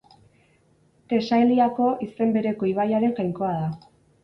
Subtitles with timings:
[1.13, 3.71] Tesaliako izen bereko ibaiaren jainkoa da.